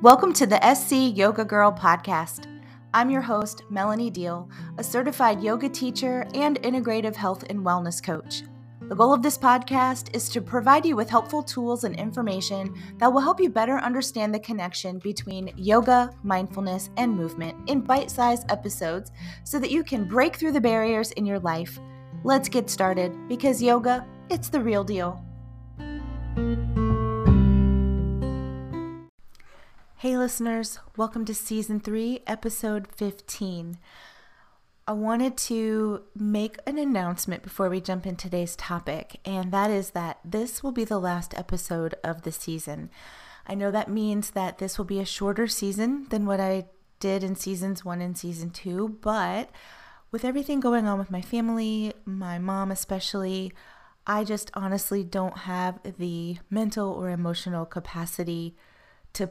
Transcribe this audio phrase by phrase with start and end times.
[0.00, 2.46] Welcome to the SC Yoga Girl podcast.
[2.94, 4.48] I'm your host, Melanie Deal,
[4.78, 8.44] a certified yoga teacher and integrative health and wellness coach.
[8.82, 13.12] The goal of this podcast is to provide you with helpful tools and information that
[13.12, 18.48] will help you better understand the connection between yoga, mindfulness, and movement in bite sized
[18.52, 19.10] episodes
[19.42, 21.76] so that you can break through the barriers in your life.
[22.22, 25.20] Let's get started because yoga, it's the real deal.
[30.00, 33.78] Hey, listeners, welcome to season three, episode 15.
[34.86, 39.90] I wanted to make an announcement before we jump into today's topic, and that is
[39.90, 42.90] that this will be the last episode of the season.
[43.44, 46.66] I know that means that this will be a shorter season than what I
[47.00, 49.50] did in seasons one and season two, but
[50.12, 53.52] with everything going on with my family, my mom especially,
[54.06, 58.54] I just honestly don't have the mental or emotional capacity
[59.14, 59.30] to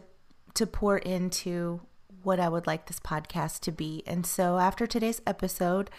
[0.58, 1.82] to pour into
[2.24, 4.04] what I would like this podcast to be.
[4.06, 5.90] And so after today's episode,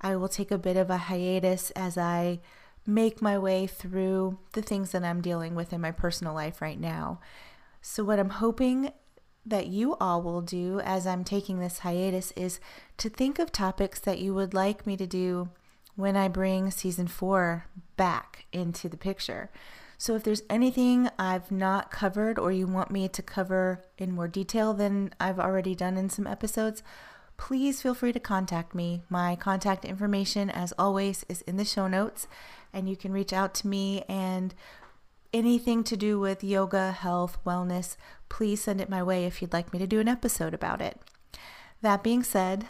[0.00, 2.40] I will take a bit of a hiatus as I
[2.84, 6.80] make my way through the things that I'm dealing with in my personal life right
[6.80, 7.20] now.
[7.80, 8.92] So, what I'm hoping
[9.46, 12.60] that you all will do as I'm taking this hiatus is
[12.98, 15.48] to think of topics that you would like me to do
[15.96, 19.50] when I bring season four back into the picture.
[20.00, 24.28] So if there's anything I've not covered or you want me to cover in more
[24.28, 26.84] detail than I've already done in some episodes,
[27.36, 29.02] please feel free to contact me.
[29.10, 32.28] My contact information, as always, is in the show notes,
[32.72, 34.54] and you can reach out to me and
[35.32, 37.96] anything to do with yoga, health, wellness,
[38.28, 41.00] please send it my way if you'd like me to do an episode about it.
[41.82, 42.66] That being said,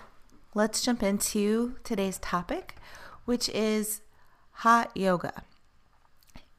[0.54, 2.76] let's jump into today's topic,
[3.26, 4.00] which is
[4.50, 5.44] hot yoga.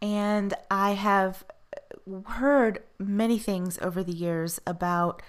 [0.02, 1.44] And I have
[2.26, 5.22] heard many things over the years about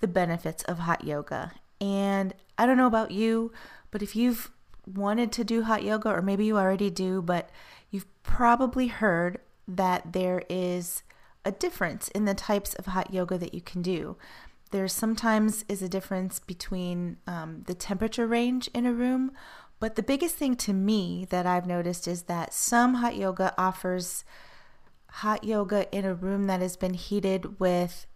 [0.00, 1.52] the benefits of hot yoga.
[1.80, 3.52] And I don't know about you,
[3.90, 4.50] but if you've
[4.86, 7.50] wanted to do hot yoga, or maybe you already do, but
[7.90, 11.02] you've probably heard that there is
[11.44, 14.16] a difference in the types of hot yoga that you can do.
[14.70, 19.32] There sometimes is a difference between um, the temperature range in a room,
[19.78, 24.24] but the biggest thing to me that I've noticed is that some hot yoga offers
[25.08, 28.06] hot yoga in a room that has been heated with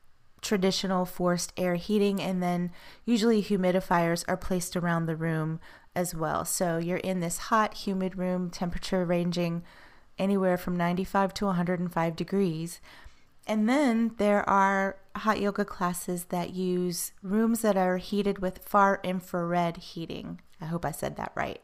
[0.41, 2.71] traditional forced air heating, and then
[3.05, 5.61] usually humidifiers are placed around the room
[5.95, 6.45] as well.
[6.45, 9.63] So you're in this hot, humid room, temperature ranging
[10.19, 12.81] anywhere from 95 to 105 degrees.
[13.47, 19.01] And then there are hot yoga classes that use rooms that are heated with far
[19.03, 20.41] infrared heating.
[20.61, 21.61] I hope I said that right.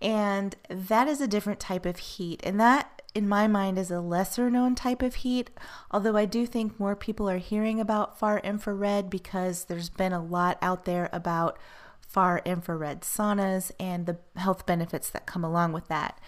[0.00, 2.40] And that is a different type of heat.
[2.44, 5.50] And that, in my mind, is a lesser known type of heat.
[5.90, 10.22] Although I do think more people are hearing about far infrared because there's been a
[10.22, 11.58] lot out there about
[12.06, 16.20] far infrared saunas and the health benefits that come along with that.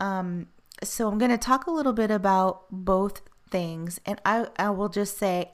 [0.00, 0.46] Um,
[0.82, 4.00] so I'm going to talk a little bit about both things.
[4.06, 5.50] And I, I will just say,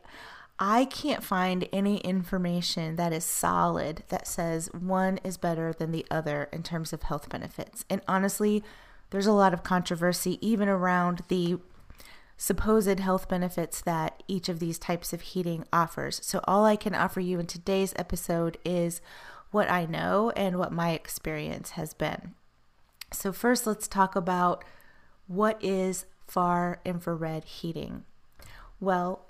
[0.59, 6.06] I can't find any information that is solid that says one is better than the
[6.10, 7.84] other in terms of health benefits.
[7.91, 8.62] And honestly,
[9.10, 11.59] there's a lot of controversy even around the
[12.37, 16.20] supposed health benefits that each of these types of heating offers.
[16.25, 19.00] So, all I can offer you in today's episode is
[19.50, 22.34] what I know and what my experience has been.
[23.12, 24.65] So, first, let's talk about
[25.26, 28.04] what is far infrared heating.
[28.81, 29.26] Well,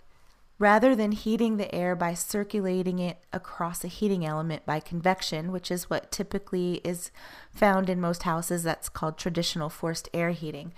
[0.58, 5.70] Rather than heating the air by circulating it across a heating element by convection, which
[5.70, 7.10] is what typically is
[7.50, 10.72] found in most houses, that's called traditional forced air heating.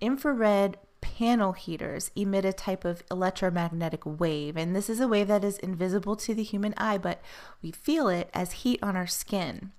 [0.00, 5.44] Infrared panel heaters emit a type of electromagnetic wave, and this is a wave that
[5.44, 7.22] is invisible to the human eye, but
[7.62, 9.70] we feel it as heat on our skin.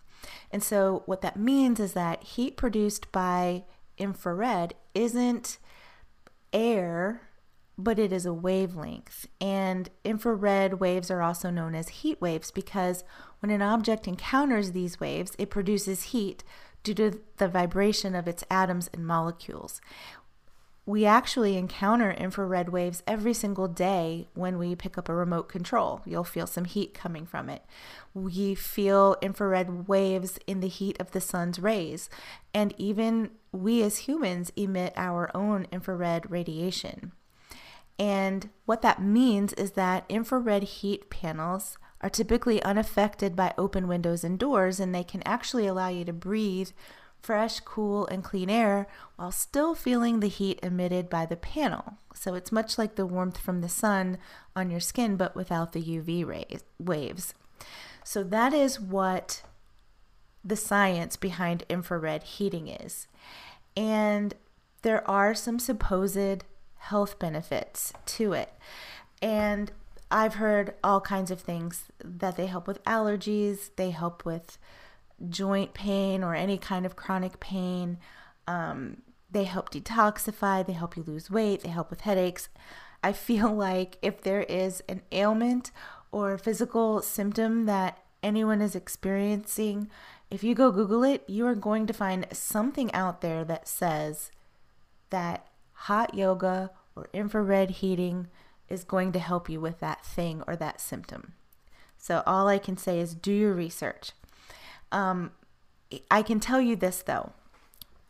[0.50, 3.64] And so, what that means is that heat produced by
[3.98, 5.58] infrared isn't
[6.54, 7.22] air
[7.84, 9.28] but it is a wavelength.
[9.40, 13.04] And infrared waves are also known as heat waves because
[13.40, 16.44] when an object encounters these waves, it produces heat
[16.84, 19.82] due to the vibration of its atoms and molecules.
[20.86, 26.02] We actually encounter infrared waves every single day when we pick up a remote control.
[26.06, 27.64] You'll feel some heat coming from it.
[28.16, 32.10] We feel infrared waves in the heat of the sun's rays.
[32.52, 37.12] And even we as humans emit our own infrared radiation.
[38.00, 44.24] And what that means is that infrared heat panels are typically unaffected by open windows
[44.24, 46.70] and doors, and they can actually allow you to breathe
[47.22, 51.98] fresh, cool, and clean air while still feeling the heat emitted by the panel.
[52.16, 54.18] So it's much like the warmth from the sun
[54.56, 57.36] on your skin, but without the UV rays, waves.
[58.04, 59.44] So that is what
[60.44, 63.08] the science behind infrared heating is.
[63.78, 64.34] And
[64.82, 66.44] there are some supposed
[66.82, 68.52] health benefits to it.
[69.22, 69.72] And
[70.10, 74.58] I've heard all kinds of things that they help with allergies, they help with
[75.30, 78.00] joint pain or any kind of chronic pain.
[78.48, 82.50] Um, they help detoxify, they help you lose weight, they help with headaches.
[83.04, 85.72] I feel like if there is an ailment
[86.12, 89.90] or physical symptom that anyone is experiencing,
[90.32, 94.32] if you go Google it, you are going to find something out there that says
[95.12, 95.48] that
[95.86, 98.28] hot yoga or infrared heating
[98.70, 101.34] is going to help you with that thing or that symptom.
[101.98, 104.12] So, all I can say is do your research.
[104.92, 105.32] Um,
[106.10, 107.34] I can tell you this though,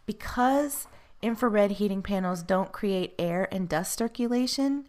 [0.05, 0.87] because
[1.21, 4.85] infrared heating panels don't create air and dust circulation,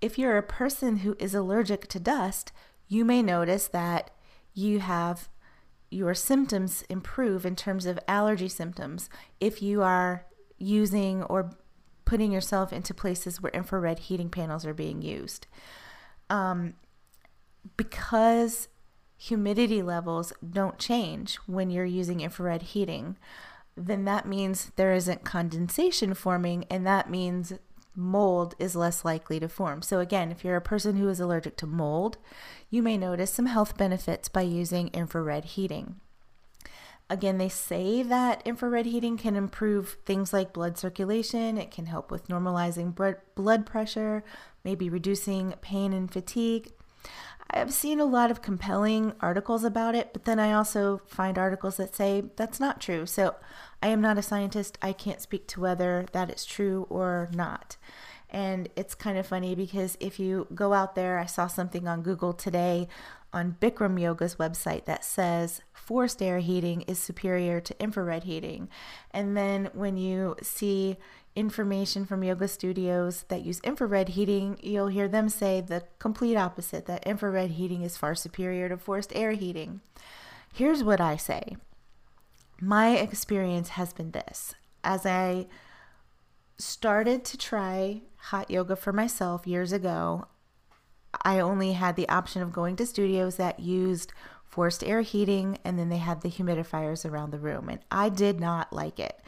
[0.00, 2.52] if you're a person who is allergic to dust,
[2.88, 4.10] you may notice that
[4.54, 5.28] you have
[5.90, 9.08] your symptoms improve in terms of allergy symptoms
[9.40, 10.26] if you are
[10.58, 11.50] using or
[12.06, 15.46] putting yourself into places where infrared heating panels are being used.
[16.30, 16.74] Um,
[17.76, 18.68] because
[19.18, 23.16] humidity levels don't change when you're using infrared heating,
[23.76, 27.52] then that means there isn't condensation forming, and that means
[27.94, 29.82] mold is less likely to form.
[29.82, 32.18] So, again, if you're a person who is allergic to mold,
[32.70, 35.96] you may notice some health benefits by using infrared heating.
[37.08, 42.10] Again, they say that infrared heating can improve things like blood circulation, it can help
[42.10, 42.94] with normalizing
[43.34, 44.24] blood pressure,
[44.64, 46.72] maybe reducing pain and fatigue.
[47.48, 51.76] I've seen a lot of compelling articles about it, but then I also find articles
[51.76, 53.06] that say that's not true.
[53.06, 53.36] So
[53.80, 54.76] I am not a scientist.
[54.82, 57.76] I can't speak to whether that is true or not.
[58.28, 62.02] And it's kind of funny because if you go out there, I saw something on
[62.02, 62.88] Google today
[63.32, 68.68] on Bikram Yoga's website that says forced air heating is superior to infrared heating.
[69.12, 70.96] And then when you see
[71.36, 76.86] information from yoga studios that use infrared heating, you'll hear them say the complete opposite
[76.86, 79.80] that infrared heating is far superior to forced air heating.
[80.52, 81.56] Here's what I say
[82.60, 85.46] my experience has been this as I
[86.58, 90.26] started to try hot yoga for myself years ago,
[91.22, 94.12] I only had the option of going to studios that used
[94.56, 97.68] forced air heating and then they had the humidifiers around the room.
[97.68, 99.20] And I did not like it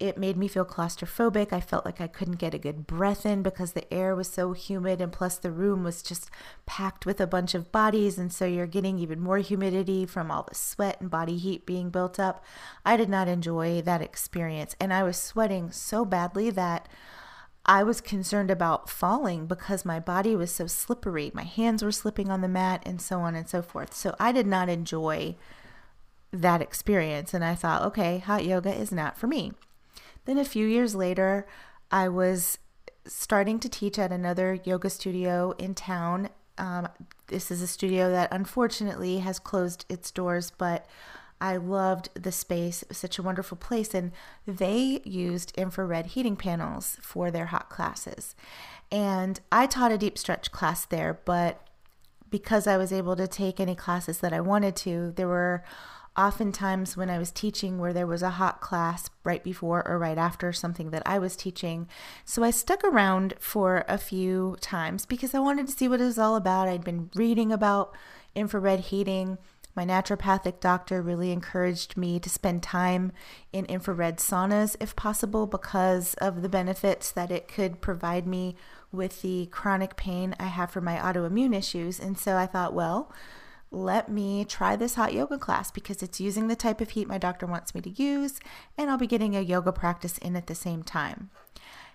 [0.00, 1.52] it made me feel claustrophobic.
[1.52, 4.52] I felt like I couldn't get a good breath in because the air was so
[4.52, 6.30] humid, and plus the room was just
[6.66, 10.44] packed with a bunch of bodies, and so you're getting even more humidity from all
[10.44, 12.44] the sweat and body heat being built up.
[12.84, 16.88] I did not enjoy that experience, and I was sweating so badly that
[17.68, 21.30] I was concerned about falling because my body was so slippery.
[21.34, 23.92] My hands were slipping on the mat, and so on and so forth.
[23.92, 25.36] So I did not enjoy
[26.32, 29.52] that experience, and I thought, okay, hot yoga is not for me.
[30.24, 31.46] Then a few years later,
[31.90, 32.56] I was
[33.06, 36.30] starting to teach at another yoga studio in town.
[36.56, 36.88] Um,
[37.26, 40.86] this is a studio that unfortunately has closed its doors, but
[41.40, 42.82] I loved the space.
[42.82, 43.94] It was such a wonderful place.
[43.94, 44.12] And
[44.46, 48.34] they used infrared heating panels for their hot classes.
[48.90, 51.66] And I taught a deep stretch class there, but
[52.30, 55.62] because I was able to take any classes that I wanted to, there were
[56.16, 60.18] oftentimes when I was teaching where there was a hot class right before or right
[60.18, 61.86] after something that I was teaching.
[62.24, 66.04] So I stuck around for a few times because I wanted to see what it
[66.04, 66.66] was all about.
[66.66, 67.94] I'd been reading about
[68.34, 69.38] infrared heating.
[69.78, 73.12] My naturopathic doctor really encouraged me to spend time
[73.52, 78.56] in infrared saunas if possible because of the benefits that it could provide me
[78.90, 82.00] with the chronic pain I have for my autoimmune issues.
[82.00, 83.12] And so I thought, well,
[83.70, 87.18] let me try this hot yoga class because it's using the type of heat my
[87.18, 88.40] doctor wants me to use,
[88.76, 91.30] and I'll be getting a yoga practice in at the same time.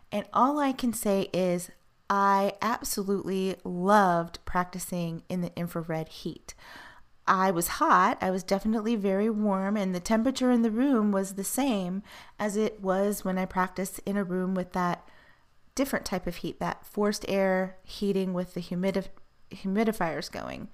[0.09, 1.69] And all I can say is,
[2.09, 6.53] I absolutely loved practicing in the infrared heat.
[7.25, 11.33] I was hot, I was definitely very warm, and the temperature in the room was
[11.33, 12.03] the same
[12.37, 15.07] as it was when I practiced in a room with that
[15.75, 19.07] different type of heat, that forced air heating with the humidif-
[19.51, 20.67] humidifiers going.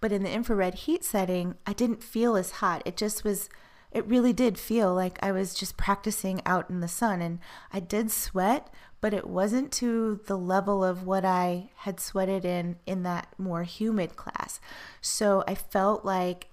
[0.00, 2.82] But in the infrared heat setting, I didn't feel as hot.
[2.84, 3.48] It just was,
[3.92, 7.20] it really did feel like I was just practicing out in the sun.
[7.20, 7.38] And
[7.72, 12.76] I did sweat, but it wasn't to the level of what I had sweated in
[12.86, 14.60] in that more humid class.
[15.00, 16.48] So I felt like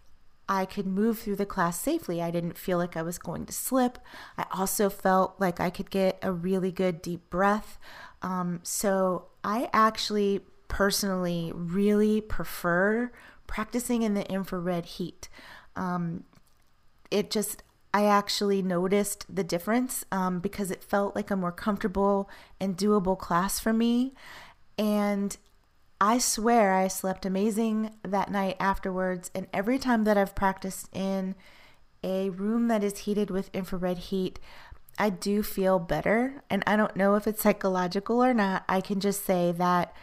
[0.49, 2.21] I could move through the class safely.
[2.21, 3.99] I didn't feel like I was going to slip.
[4.35, 7.77] I also felt like I could get a really good deep breath.
[8.23, 13.11] Um, so I actually personally really prefer
[13.45, 15.29] practicing in the infrared heat.
[15.75, 16.23] Um,
[17.11, 17.63] it just,
[17.93, 23.17] I actually noticed the difference um, because it felt like a more comfortable and doable
[23.17, 24.13] class for me.
[24.77, 25.35] And
[26.01, 29.31] I swear I slept amazing that night afterwards.
[29.35, 31.35] And every time that I've practiced in
[32.03, 34.39] a room that is heated with infrared heat,
[34.97, 36.41] I do feel better.
[36.49, 38.63] And I don't know if it's psychological or not.
[38.69, 39.93] I can just say that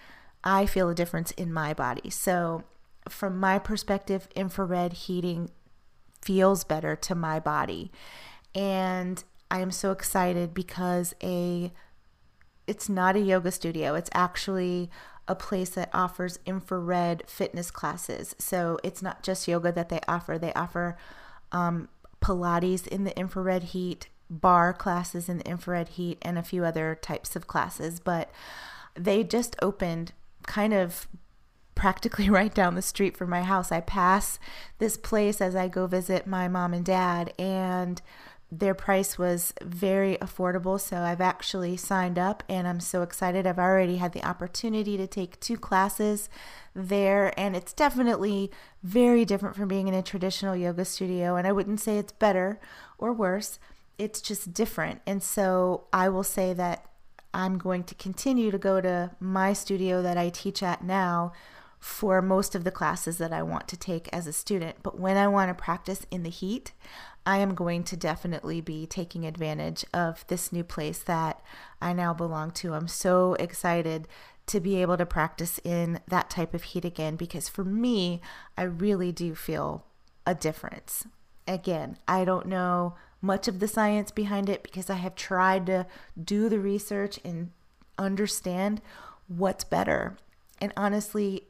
[0.44, 2.10] I feel a difference in my body.
[2.10, 2.64] So,
[3.08, 5.50] from my perspective, infrared heating
[6.26, 7.92] feels better to my body.
[8.52, 11.73] And I am so excited because a
[12.66, 13.95] it's not a yoga studio.
[13.95, 14.90] It's actually
[15.28, 18.35] a place that offers infrared fitness classes.
[18.40, 20.97] So it's not just yoga that they offer, they offer
[21.52, 21.88] um,
[22.21, 26.99] Pilates in the infrared heat, barre classes in the infrared heat, and a few other
[27.00, 28.00] types of classes.
[28.00, 28.33] But
[28.95, 30.12] they just opened
[30.45, 31.06] kind of
[31.76, 33.71] practically right down the street from my house.
[33.71, 34.40] I pass
[34.78, 38.02] this place as I go visit my mom and dad, and
[38.50, 40.80] their price was very affordable.
[40.80, 43.45] So I've actually signed up and I'm so excited.
[43.45, 46.28] I've already had the opportunity to take two classes
[46.75, 48.50] there, and it's definitely
[48.83, 51.37] very different from being in a traditional yoga studio.
[51.37, 52.61] And I wouldn't say it's better
[52.99, 53.59] or worse,
[53.99, 55.00] it's just different.
[55.06, 56.87] And so I will say that
[57.35, 61.33] I'm going to continue to go to my studio that I teach at now
[61.78, 64.76] for most of the classes that I want to take as a student.
[64.83, 66.73] But when I want to practice in the heat,
[67.25, 71.42] I am going to definitely be taking advantage of this new place that
[71.80, 72.75] I now belong to.
[72.75, 74.09] I'm so excited
[74.47, 78.21] to be able to practice in that type of heat again because for me,
[78.56, 79.85] I really do feel
[80.25, 81.06] a difference.
[81.49, 85.87] Again, I don't know much of the science behind it because I have tried to
[86.23, 87.50] do the research and
[87.99, 88.80] understand
[89.26, 90.16] what's better.
[90.61, 91.42] And honestly,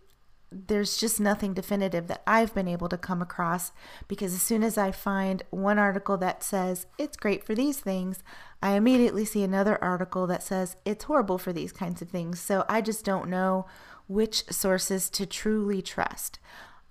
[0.67, 3.73] there's just nothing definitive that I've been able to come across
[4.09, 8.23] because as soon as I find one article that says it's great for these things,
[8.63, 12.41] I immediately see another article that says it's horrible for these kinds of things.
[12.41, 13.67] So I just don't know
[14.07, 16.39] which sources to truly trust.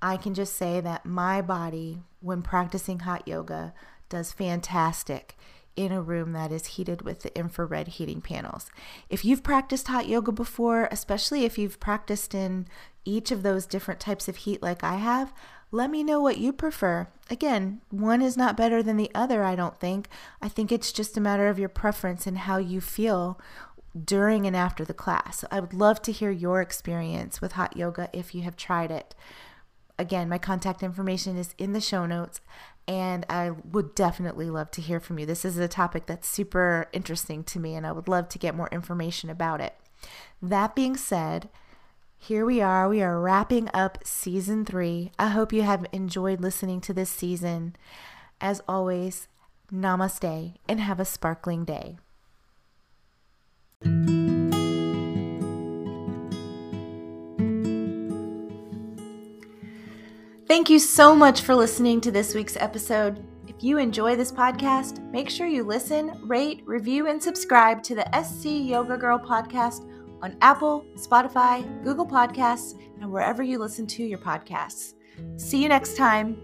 [0.02, 3.74] I can just say that my body, when practicing hot yoga,
[4.10, 5.36] does fantastic
[5.76, 8.70] in a room that is heated with the infrared heating panels.
[9.10, 12.68] If you've practiced hot yoga before, especially if you've practiced in
[13.06, 15.34] each of those different types of heat like I have,
[15.72, 17.08] let me know what you prefer.
[17.30, 20.08] Again, one is not better than the other, I don't think.
[20.42, 23.40] I think it's just a matter of your preference and how you feel
[24.04, 25.46] during and after the class.
[25.50, 29.16] I would love to hear your experience with hot yoga if you have tried it.
[29.98, 32.42] Again, my contact information is in the show notes
[32.88, 35.26] and I would definitely love to hear from you.
[35.26, 38.56] This is a topic that's super interesting to me, and I would love to get
[38.56, 39.76] more information about it.
[40.42, 41.50] That being said,
[42.18, 42.90] here we are.
[42.90, 45.12] We are wrapping up season three.
[45.20, 47.76] I hope you have enjoyed listening to this season.
[48.42, 49.28] As always,
[49.72, 51.98] namaste and have a sparkling day.
[60.48, 63.24] Thank you so much for listening to this week's episode.
[63.48, 68.24] If you enjoy this podcast, make sure you listen, rate, review, and subscribe to the
[68.24, 69.90] SC Yoga Girl podcast
[70.22, 74.94] on Apple, Spotify, Google Podcasts, and wherever you listen to your podcasts.
[75.38, 76.38] See you next time.